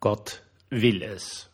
[0.00, 1.50] Gott will es.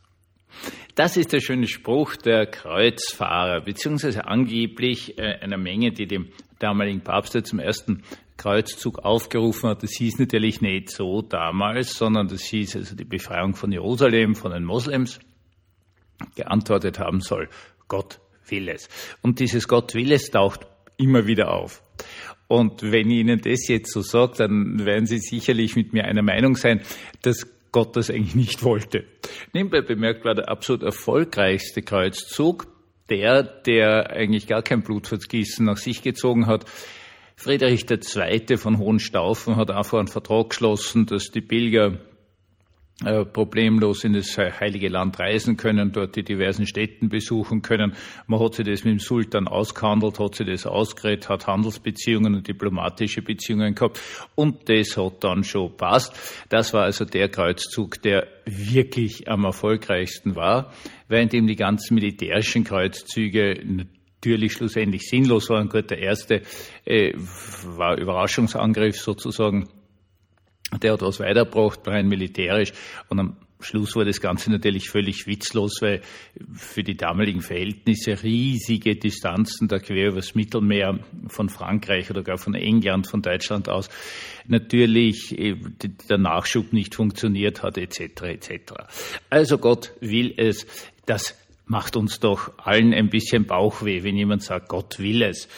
[0.94, 6.28] Das ist der schöne Spruch der Kreuzfahrer, beziehungsweise angeblich äh, einer Menge, die dem
[6.58, 8.02] damaligen Papst zum ersten
[8.36, 9.82] Kreuzzug aufgerufen hat.
[9.82, 14.52] Das hieß natürlich nicht so damals, sondern das hieß also die Befreiung von Jerusalem von
[14.52, 15.18] den Moslems.
[16.34, 17.50] Geantwortet haben soll,
[17.88, 18.88] Gott will es.
[19.20, 20.66] Und dieses Gott will es taucht
[20.96, 21.82] immer wieder auf.
[22.48, 26.22] Und wenn ich Ihnen das jetzt so sage, dann werden Sie sicherlich mit mir einer
[26.22, 26.80] Meinung sein,
[27.22, 29.04] dass Gott das eigentlich nicht wollte.
[29.52, 32.68] Nebenbei bemerkt war der absolut erfolgreichste Kreuzzug
[33.10, 36.64] der, der eigentlich gar kein Blutvergießen nach sich gezogen hat.
[37.36, 38.56] Friedrich II.
[38.56, 41.98] von Hohenstaufen hat einfach einen Vertrag geschlossen, dass die Pilger
[43.04, 47.94] problemlos in das Heilige Land reisen können, dort die diversen Städten besuchen können.
[48.26, 52.48] Man hat sich das mit dem Sultan ausgehandelt, hat sich das ausgeredet, hat Handelsbeziehungen und
[52.48, 54.00] diplomatische Beziehungen gehabt
[54.34, 56.14] und das hat dann schon passt.
[56.48, 60.72] Das war also der Kreuzzug, der wirklich am erfolgreichsten war,
[61.08, 65.68] während eben die ganzen militärischen Kreuzzüge natürlich schlussendlich sinnlos waren.
[65.68, 66.42] Gut, der erste
[66.86, 67.12] äh,
[67.76, 69.68] war Überraschungsangriff sozusagen
[70.82, 72.72] der hat was weitergebracht, rein militärisch.
[73.08, 76.02] Und am Schluss war das Ganze natürlich völlig witzlos, weil
[76.52, 82.54] für die damaligen Verhältnisse riesige Distanzen da quer übers Mittelmeer von Frankreich oder gar von
[82.54, 83.88] England, von Deutschland aus
[84.46, 85.56] natürlich äh,
[86.08, 88.22] der Nachschub nicht funktioniert hat, etc.
[88.22, 88.72] etc.
[89.30, 90.66] Also Gott will es,
[91.06, 95.48] das macht uns doch allen ein bisschen Bauchweh, wenn jemand sagt, Gott will es.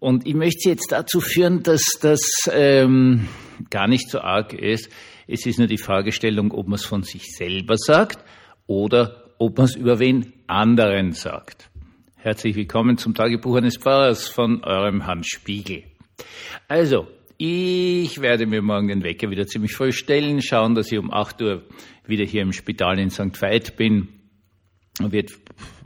[0.00, 2.20] Und ich möchte Sie jetzt dazu führen, dass das
[2.52, 3.28] ähm,
[3.70, 4.90] gar nicht so arg ist.
[5.26, 8.18] Es ist nur die Fragestellung, ob man es von sich selber sagt
[8.66, 11.68] oder ob man es über wen anderen sagt.
[12.16, 15.84] Herzlich willkommen zum Tagebuch eines Pfarrers von eurem Hans Spiegel.
[16.68, 21.12] Also, ich werde mir morgen den Wecker wieder ziemlich früh stellen, schauen, dass ich um
[21.12, 21.62] 8 Uhr
[22.06, 23.40] wieder hier im Spital in St.
[23.40, 24.08] Veit bin
[25.00, 25.32] wird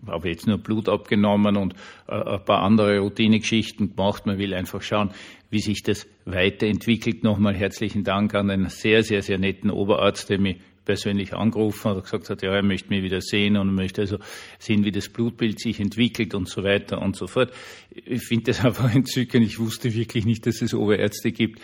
[0.06, 1.74] habe jetzt nur Blut abgenommen und
[2.08, 4.26] äh, ein paar andere Routinegeschichten gemacht.
[4.26, 5.10] Man will einfach schauen,
[5.50, 7.22] wie sich das weiterentwickelt.
[7.22, 11.96] Nochmal herzlichen Dank an einen sehr, sehr, sehr netten Oberarzt, der mich persönlich angerufen hat
[11.96, 14.18] und gesagt hat, ja, er möchte mich wieder sehen und möchte also
[14.58, 17.52] sehen, wie das Blutbild sich entwickelt und so weiter und so fort.
[17.90, 19.46] Ich finde das einfach entzückend.
[19.46, 21.60] Ich wusste wirklich nicht, dass es Oberärzte gibt,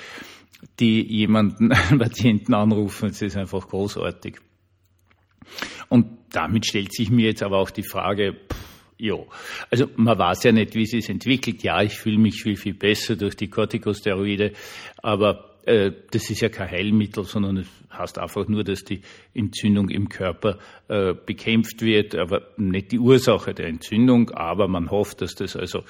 [0.79, 3.09] die jemanden, einen Patienten anrufen.
[3.09, 4.37] Es ist einfach großartig.
[5.89, 8.37] Und damit stellt sich mir jetzt aber auch die Frage,
[8.99, 9.17] ja,
[9.71, 11.63] also man weiß ja nicht, wie es sich entwickelt.
[11.63, 14.53] Ja, ich fühle mich viel, viel besser durch die Corticosteroide,
[15.03, 19.03] aber äh, das ist ja kein Heilmittel, sondern es heißt einfach nur, dass die
[19.35, 24.31] Entzündung im Körper äh, bekämpft wird, aber nicht die Ursache der Entzündung.
[24.31, 25.85] Aber man hofft, dass das also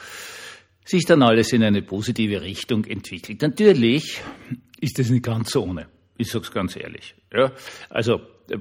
[0.84, 3.42] sich dann alles in eine positive Richtung entwickelt.
[3.42, 4.20] Natürlich
[4.80, 5.86] ist das nicht ganz ohne.
[6.16, 7.14] Ich sag's ganz ehrlich.
[7.32, 7.52] Ja,
[7.88, 8.58] also äh,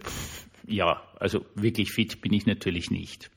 [0.68, 3.32] ja, also wirklich fit bin ich natürlich nicht.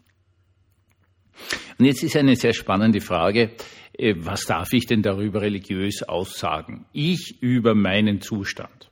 [1.78, 3.52] Und jetzt ist eine sehr spannende Frage,
[3.96, 6.84] äh, was darf ich denn darüber religiös aussagen?
[6.92, 8.90] Ich über meinen Zustand.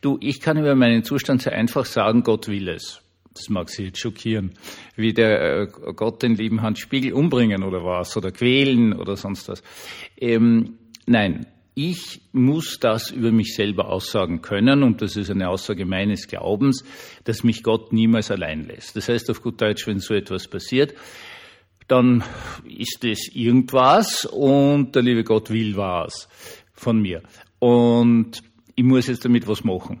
[0.00, 3.02] Du, ich kann über meinen Zustand sehr einfach sagen, Gott will es.
[3.34, 4.52] Das mag Sie jetzt schockieren.
[4.94, 9.48] Wie der äh, Gott den lieben Hans Spiegel umbringen oder was, oder quälen oder sonst
[9.48, 9.62] was.
[10.16, 11.46] Ähm, nein,
[11.78, 16.82] ich muss das über mich selber aussagen können, und das ist eine Aussage meines Glaubens,
[17.24, 18.96] dass mich Gott niemals allein lässt.
[18.96, 20.94] Das heißt auf gut Deutsch, wenn so etwas passiert,
[21.86, 22.24] dann
[22.66, 26.28] ist es irgendwas und der liebe Gott will was
[26.72, 27.22] von mir.
[27.58, 28.42] Und
[28.74, 30.00] ich muss jetzt damit was machen.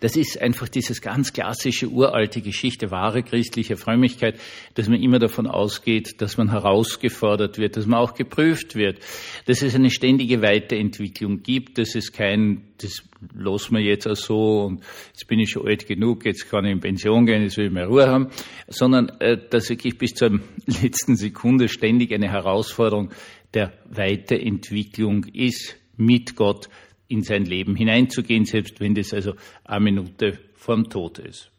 [0.00, 4.38] Das ist einfach dieses ganz klassische, uralte Geschichte, wahre christliche Frömmigkeit,
[4.74, 8.98] dass man immer davon ausgeht, dass man herausgefordert wird, dass man auch geprüft wird,
[9.46, 13.02] dass es eine ständige Weiterentwicklung gibt, dass es kein, das
[13.34, 16.72] lassen wir jetzt auch so und jetzt bin ich schon alt genug, jetzt kann ich
[16.72, 18.28] in Pension gehen, jetzt will ich mehr Ruhe haben,
[18.68, 20.30] sondern äh, dass wirklich bis zur
[20.82, 23.10] letzten Sekunde ständig eine Herausforderung
[23.52, 26.68] der Weiterentwicklung ist mit Gott,
[27.08, 29.34] in sein Leben hineinzugehen, selbst wenn das also
[29.64, 31.50] eine Minute vorm Tod ist.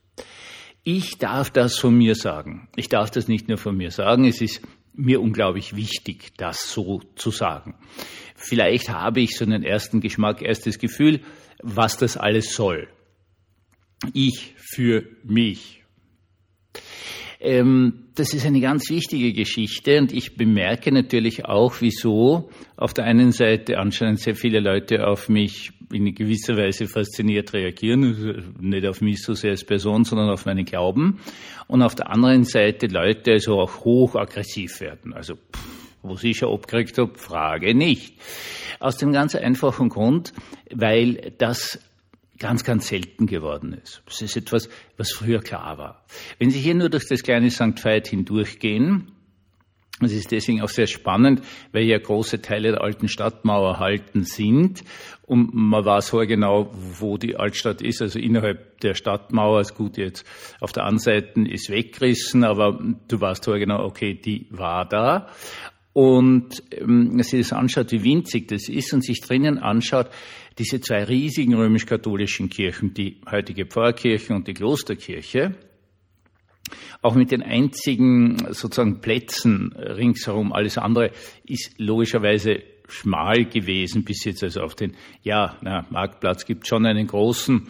[0.83, 2.67] Ich darf das von mir sagen.
[2.75, 4.61] Ich darf das nicht nur von mir sagen, es ist
[4.93, 7.75] mir unglaublich wichtig, das so zu sagen.
[8.35, 11.21] Vielleicht habe ich so einen ersten Geschmack, erstes Gefühl,
[11.61, 12.87] was das alles soll.
[14.13, 15.83] Ich für mich.
[17.45, 23.05] Ähm, das ist eine ganz wichtige Geschichte und ich bemerke natürlich auch, wieso auf der
[23.05, 29.01] einen Seite anscheinend sehr viele Leute auf mich in gewisser Weise fasziniert reagieren, nicht auf
[29.01, 31.19] mich so sehr als Person, sondern auf meinen Glauben.
[31.67, 35.13] Und auf der anderen Seite Leute also auch hoch aggressiv werden.
[35.13, 35.35] Also,
[36.01, 38.15] wo ich schon abgekriegt habe, frage nicht.
[38.79, 40.33] Aus dem ganz einfachen Grund,
[40.73, 41.79] weil das
[42.39, 44.01] ganz, ganz selten geworden ist.
[44.05, 46.05] Das ist etwas, was früher klar war.
[46.39, 47.83] Wenn Sie hier nur durch das kleine St.
[47.83, 49.11] Veit hindurchgehen,
[50.01, 51.41] es ist deswegen auch sehr spannend,
[51.71, 54.83] weil ja große Teile der alten Stadtmauer erhalten sind
[55.21, 59.59] und man weiß vorher genau, wo die Altstadt ist, also innerhalb der Stadtmauer.
[59.59, 60.25] Das Gute jetzt
[60.59, 62.77] auf der anderen Seite ist weggerissen, aber
[63.07, 65.29] du weißt vorher genau, okay, die war da.
[65.95, 70.09] Und ähm, sich das anschaut, wie winzig das ist und sich drinnen anschaut,
[70.59, 75.55] diese zwei riesigen römisch-katholischen Kirchen, die heutige Pfarrkirche und die Klosterkirche,
[77.01, 80.51] auch mit den einzigen sozusagen Plätzen ringsherum.
[80.51, 81.11] Alles andere
[81.45, 84.43] ist logischerweise schmal gewesen bis jetzt.
[84.43, 87.69] Also auf den, ja, na, Marktplatz gibt schon einen großen.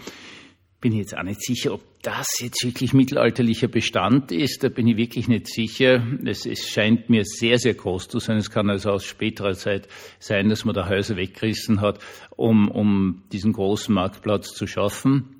[0.82, 4.64] Bin jetzt auch nicht sicher, ob das jetzt wirklich mittelalterlicher Bestand ist.
[4.64, 6.06] Da bin ich wirklich nicht sicher.
[6.26, 8.38] Es, es scheint mir sehr, sehr groß zu sein.
[8.38, 9.88] Es kann also aus späterer Zeit
[10.20, 12.00] sein, dass man da Häuser weggerissen hat,
[12.36, 15.32] um, um diesen großen Marktplatz zu schaffen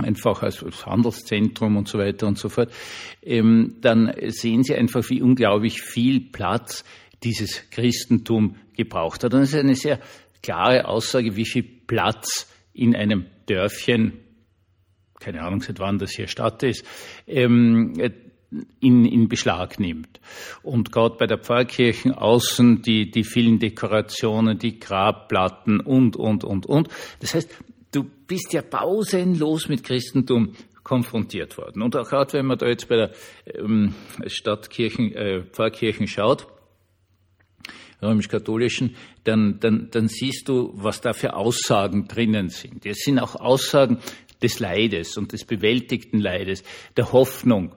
[0.00, 2.72] einfach als Handelszentrum und so weiter und so fort,
[3.20, 6.84] ähm, dann sehen Sie einfach, wie unglaublich viel Platz
[7.24, 9.34] dieses Christentum gebraucht hat.
[9.34, 9.98] Und es ist eine sehr
[10.40, 14.20] klare Aussage, wie viel Platz in einem Dörfchen,
[15.20, 16.84] keine Ahnung, seit wann das hier Stadt ist,
[17.26, 17.94] ähm,
[18.80, 20.20] in, in Beschlag nimmt.
[20.62, 26.66] Und gerade bei der Pfarrkirchen außen die, die vielen Dekorationen, die Grabplatten und, und, und,
[26.66, 26.88] und.
[27.20, 27.54] Das heißt,
[27.92, 31.82] du bist ja pausenlos mit Christentum konfrontiert worden.
[31.82, 33.10] Und auch gerade wenn man da jetzt bei der
[33.54, 33.94] ähm,
[34.26, 36.46] Stadtkirchen, äh, Pfarrkirchen schaut,
[38.00, 42.86] römisch-katholischen, dann, dann, dann siehst du, was da für Aussagen drinnen sind.
[42.86, 43.98] Es sind auch Aussagen
[44.42, 46.62] des Leides und des bewältigten Leides,
[46.96, 47.74] der Hoffnung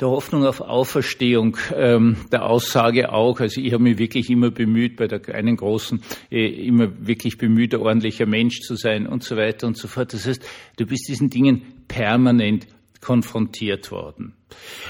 [0.00, 4.96] der Hoffnung auf Auferstehung, ähm, der Aussage auch, also ich habe mich wirklich immer bemüht,
[4.96, 9.36] bei der einen großen, äh, immer wirklich bemüht, ein ordentlicher Mensch zu sein und so
[9.36, 10.14] weiter und so fort.
[10.14, 10.42] Das heißt,
[10.76, 12.66] du bist diesen Dingen permanent
[13.00, 14.34] konfrontiert worden.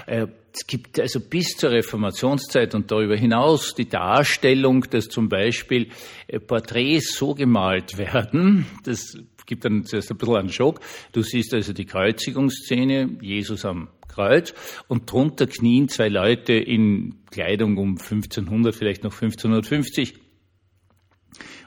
[0.07, 5.89] Äh, es gibt also bis zur Reformationszeit und darüber hinaus die Darstellung, dass zum Beispiel
[6.27, 9.17] äh, Porträts so gemalt werden, das
[9.47, 10.81] gibt dann zuerst ein bisschen einen Schock.
[11.13, 14.55] Du siehst also die Kreuzigungsszene, Jesus am Kreuz
[14.89, 20.15] und drunter knien zwei Leute in Kleidung um 1500, vielleicht noch 1550.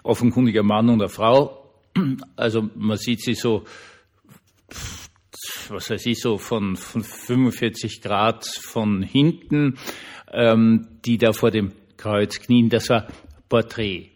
[0.04, 1.60] Offenkundiger Mann und eine Frau.
[2.36, 3.66] Also man sieht sie so,
[5.70, 9.78] was weiß ich, so von, von 45 Grad von hinten,
[10.32, 12.70] ähm, die da vor dem Kreuz knien.
[12.70, 13.08] Das war
[13.48, 14.10] Porträt.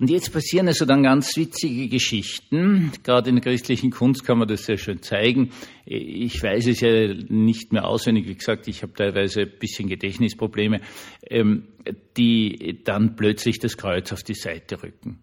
[0.00, 2.90] Und jetzt passieren also dann ganz witzige Geschichten.
[3.02, 5.50] Gerade in der christlichen Kunst kann man das sehr schön zeigen.
[5.84, 8.26] Ich weiß es ja nicht mehr auswendig.
[8.26, 10.80] Wie gesagt, ich habe teilweise ein bisschen Gedächtnisprobleme,
[11.28, 11.68] ähm,
[12.16, 15.18] die dann plötzlich das Kreuz auf die Seite rücken.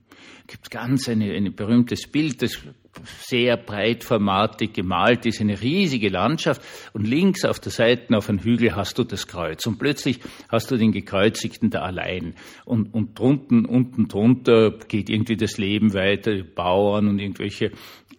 [0.45, 2.59] Gibt ganz ein berühmtes Bild, das
[3.06, 5.26] sehr breitformatig gemalt.
[5.26, 6.62] Ist, eine riesige Landschaft.
[6.94, 9.66] Und links auf der Seite auf einem Hügel hast du das Kreuz.
[9.66, 12.36] Und plötzlich hast du den Gekreuzigten da allein.
[12.66, 17.72] Und, und drunten, unten drunter geht irgendwie das Leben weiter, Bauern und irgendwelche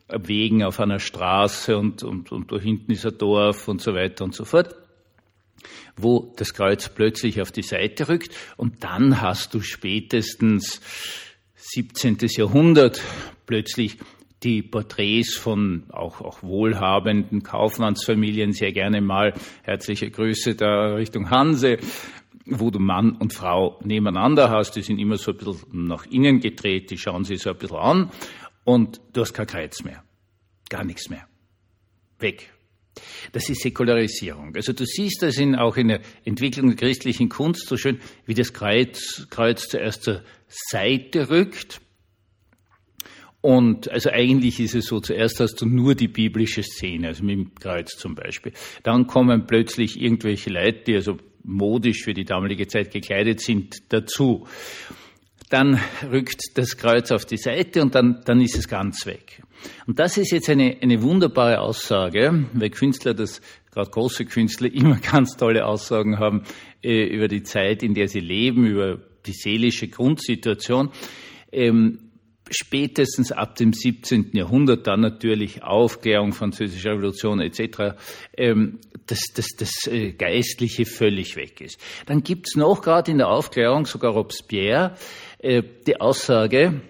[0.09, 4.25] Wegen auf einer Straße und, und, und da hinten ist ein Dorf und so weiter
[4.25, 4.75] und so fort.
[5.97, 8.35] Wo das Kreuz plötzlich auf die Seite rückt.
[8.57, 10.81] Und dann hast du spätestens
[11.57, 12.17] 17.
[12.37, 13.03] Jahrhundert
[13.45, 13.99] plötzlich
[14.43, 19.35] die Porträts von auch, auch wohlhabenden Kaufmannsfamilien sehr gerne mal.
[19.63, 21.79] Herzliche Grüße da Richtung Hanse,
[22.47, 24.77] wo du Mann und Frau nebeneinander hast.
[24.77, 27.79] Die sind immer so ein bisschen nach innen gedreht, die schauen sich so ein bisschen
[27.79, 28.11] an
[28.65, 30.03] und du hast kein Kreuz mehr.
[30.69, 31.27] Gar nichts mehr.
[32.19, 32.53] Weg.
[33.33, 34.55] Das ist Säkularisierung.
[34.57, 38.35] Also du siehst das in, auch in der Entwicklung der christlichen Kunst so schön, wie
[38.35, 41.81] das Kreuz, Kreuz zuerst zur Seite rückt,
[43.41, 47.37] und also eigentlich ist es so, zuerst hast du nur die biblische Szene, also mit
[47.37, 48.53] dem Kreuz zum Beispiel.
[48.83, 54.47] Dann kommen plötzlich irgendwelche Leute, die also modisch für die damalige Zeit gekleidet sind, dazu.
[55.51, 55.81] Dann
[56.11, 59.43] rückt das Kreuz auf die Seite und dann, dann ist es ganz weg.
[59.87, 63.41] Und das ist jetzt eine, eine wunderbare Aussage, weil Künstler, das
[63.71, 66.43] gerade große Künstler, immer ganz tolle Aussagen haben
[66.83, 70.91] äh, über die Zeit, in der sie leben, über die seelische Grundsituation.
[71.51, 72.08] Ähm,
[72.51, 74.31] spätestens ab dem 17.
[74.33, 77.97] Jahrhundert, dann natürlich Aufklärung, Französische Revolution etc.,
[78.37, 81.81] ähm, dass das, das äh, Geistliche völlig weg ist.
[82.07, 84.95] Dann gibt's noch gerade in der Aufklärung, sogar Robespierre,
[85.39, 86.81] äh, die Aussage,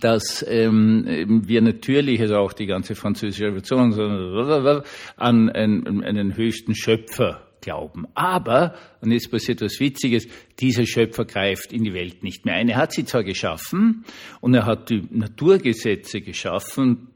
[0.00, 4.82] dass ähm, wir natürlich, also auch die ganze Französische Revolution,
[5.16, 8.06] an einen, einen höchsten Schöpfer glauben.
[8.14, 10.28] Aber, und jetzt passiert was Witziges,
[10.60, 12.68] dieser Schöpfer greift in die Welt nicht mehr ein.
[12.68, 14.04] Er hat sie zwar geschaffen
[14.40, 17.08] und er hat die Naturgesetze geschaffen,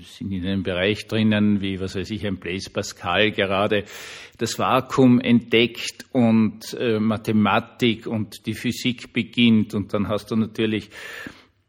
[0.00, 3.84] sind in einem Bereich drinnen, wie, was weiß ich, ein Blaise Pascal gerade
[4.38, 10.90] das Vakuum entdeckt und äh, Mathematik und die Physik beginnt und dann hast du natürlich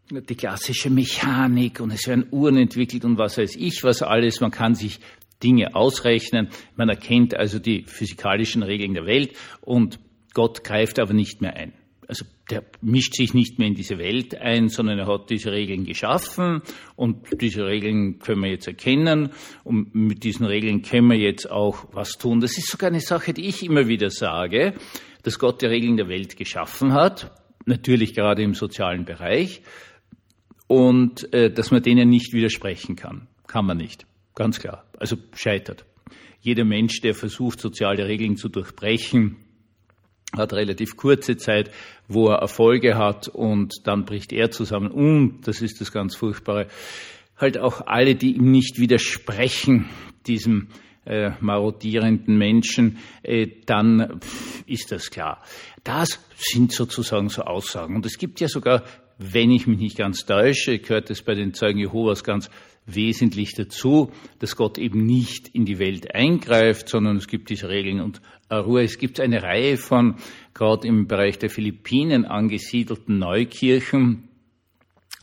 [0.09, 4.39] die klassische Mechanik und es werden Uhren entwickelt und was weiß ich, was alles.
[4.39, 4.99] Man kann sich
[5.43, 6.49] Dinge ausrechnen.
[6.75, 9.99] Man erkennt also die physikalischen Regeln der Welt und
[10.33, 11.73] Gott greift aber nicht mehr ein.
[12.07, 15.83] Also der mischt sich nicht mehr in diese Welt ein, sondern er hat diese Regeln
[15.83, 16.61] geschaffen
[16.95, 19.31] und diese Regeln können wir jetzt erkennen
[19.65, 22.39] und mit diesen Regeln können wir jetzt auch was tun.
[22.39, 24.73] Das ist sogar eine Sache, die ich immer wieder sage,
[25.23, 27.31] dass Gott die Regeln der Welt geschaffen hat,
[27.65, 29.61] natürlich gerade im sozialen Bereich,
[30.67, 33.27] und äh, dass man denen nicht widersprechen kann.
[33.47, 34.06] Kann man nicht,
[34.37, 34.85] ganz klar.
[34.97, 35.85] Also scheitert.
[36.39, 39.37] Jeder Mensch, der versucht, soziale Regeln zu durchbrechen,
[40.35, 41.71] hat relativ kurze Zeit,
[42.07, 44.91] wo er Erfolge hat und dann bricht er zusammen.
[44.91, 46.67] Und, das ist das ganz Furchtbare,
[47.35, 49.89] halt auch alle, die ihm nicht widersprechen,
[50.27, 50.67] diesem
[51.05, 54.19] äh, marodierenden Menschen, äh, dann
[54.67, 55.41] ist das klar.
[55.83, 57.95] Das sind sozusagen so Aussagen.
[57.95, 58.83] Und es gibt ja sogar
[59.17, 62.49] wenn ich mich nicht ganz täusche, gehört es bei den Zeugen Jehovas ganz
[62.87, 67.99] wesentlich dazu, dass Gott eben nicht in die Welt eingreift, sondern es gibt diese Regeln
[67.99, 68.83] und Ruhe.
[68.83, 70.15] Es gibt eine Reihe von
[70.53, 74.29] gerade im Bereich der Philippinen angesiedelten Neukirchen,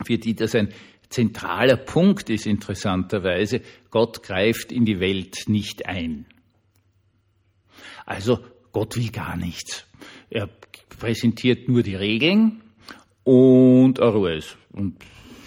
[0.05, 0.69] für die das ein
[1.09, 3.61] zentraler Punkt ist, interessanterweise.
[3.89, 6.25] Gott greift in die Welt nicht ein.
[8.05, 8.39] Also
[8.71, 9.87] Gott will gar nichts.
[10.29, 10.49] Er
[10.99, 12.61] präsentiert nur die Regeln
[13.23, 14.39] und Ruhe.
[14.71, 14.97] Und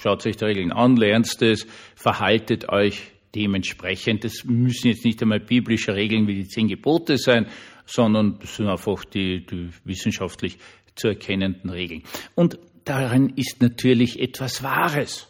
[0.01, 1.67] schaut euch die Regeln an, lernt es,
[1.99, 4.23] verhaltet euch dementsprechend.
[4.23, 7.47] Das müssen jetzt nicht einmal biblische Regeln wie die zehn Gebote sein,
[7.87, 10.59] sondern das sind einfach die, die wissenschaftlich
[10.95, 12.05] zu erkennenden Regeln.
[12.37, 15.29] Und darin ist natürlich etwas Wahres.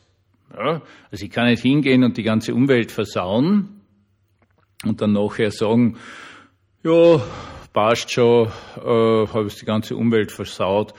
[0.54, 3.80] Ja, also ich kann nicht hingehen und die ganze Umwelt versauen
[4.84, 5.96] und dann nachher sagen,
[6.82, 7.20] ja,
[7.72, 10.92] passt schon, äh, habe ich die ganze Umwelt versaut,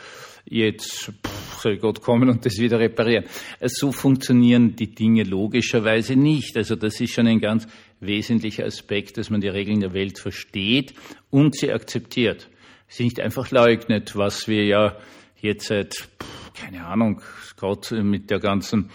[0.49, 3.25] jetzt pff, soll Gott kommen und das wieder reparieren.
[3.61, 6.55] So funktionieren die Dinge logischerweise nicht.
[6.57, 7.67] Also das ist schon ein ganz
[7.99, 10.93] wesentlicher Aspekt, dass man die Regeln der Welt versteht
[11.29, 12.49] und sie akzeptiert.
[12.87, 14.97] Sie nicht einfach leugnet, was wir ja
[15.41, 17.21] jetzt seit, pff, keine Ahnung,
[17.55, 18.89] gerade mit der ganzen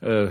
[0.00, 0.28] äh,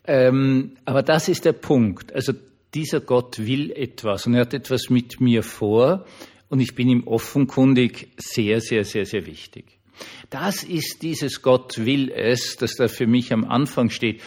[0.06, 2.16] Ähm, aber das ist der Punkt.
[2.16, 2.32] Also
[2.74, 6.06] dieser Gott will etwas und er hat etwas mit mir vor
[6.48, 9.79] und ich bin ihm offenkundig sehr, sehr, sehr, sehr wichtig.
[10.30, 14.22] Das ist dieses Gott will es, das da für mich am Anfang steht,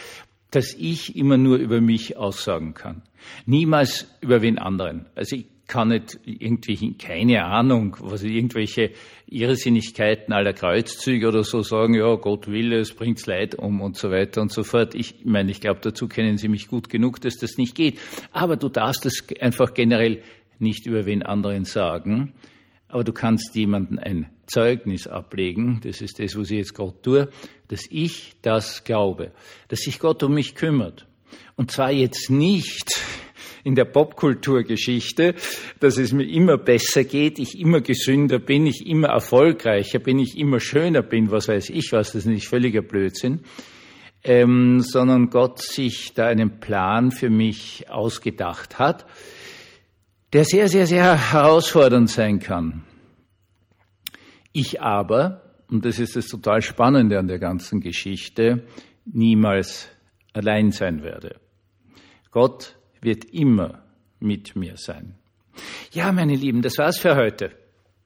[0.51, 3.01] dass ich immer nur über mich aussagen kann.
[3.45, 5.07] Niemals über wen anderen.
[5.15, 8.91] Also ich kann nicht irgendwie, keine Ahnung, was irgendwelche
[9.27, 14.11] Irrsinnigkeiten aller Kreuzzüge oder so sagen, ja, Gott will es, bringt's Leid um und so
[14.11, 14.93] weiter und so fort.
[14.93, 17.99] Ich meine, ich glaube, dazu kennen Sie mich gut genug, dass das nicht geht.
[18.31, 20.21] Aber du darfst das einfach generell
[20.59, 22.33] nicht über wen anderen sagen.
[22.93, 27.29] Aber du kannst jemanden ein Zeugnis ablegen, das ist das, was ich jetzt gerade tue,
[27.69, 29.31] dass ich das glaube,
[29.69, 31.07] dass sich Gott um mich kümmert.
[31.55, 33.01] Und zwar jetzt nicht
[33.63, 35.33] in der Popkulturgeschichte,
[35.79, 40.37] dass es mir immer besser geht, ich immer gesünder bin, ich immer erfolgreicher bin, ich
[40.37, 43.39] immer schöner bin, was weiß ich was, das ist nicht völliger Blödsinn,
[44.23, 49.07] ähm, sondern Gott sich da einen Plan für mich ausgedacht hat,
[50.33, 52.83] der sehr, sehr, sehr herausfordernd sein kann.
[54.51, 58.63] Ich aber, und das ist das total Spannende an der ganzen Geschichte,
[59.05, 59.89] niemals
[60.33, 61.39] allein sein werde.
[62.31, 63.83] Gott wird immer
[64.19, 65.15] mit mir sein.
[65.91, 67.51] Ja, meine Lieben, das war's für heute.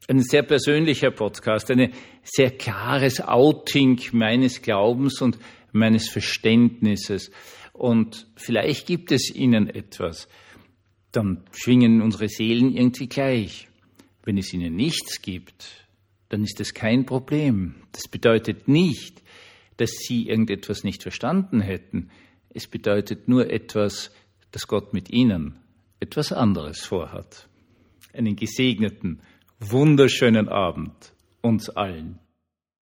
[0.10, 1.94] Ein sehr persönlicher Podcast, ein
[2.24, 5.38] sehr klares Outing meines Glaubens und
[5.72, 7.32] meines Verständnisses.
[7.74, 10.28] und vielleicht gibt es ihnen etwas,
[11.18, 13.68] dann schwingen unsere Seelen irgendwie gleich.
[14.24, 15.88] Wenn es ihnen nichts gibt,
[16.30, 17.76] dann ist das kein Problem.
[17.92, 19.24] Das bedeutet nicht,
[19.78, 22.10] dass sie irgendetwas nicht verstanden hätten.
[22.50, 24.12] Es bedeutet nur etwas,
[24.52, 25.58] dass Gott mit ihnen
[26.00, 27.50] etwas anderes vorhat.
[28.14, 29.22] Einen gesegneten,
[29.60, 32.20] wunderschönen Abend uns allen.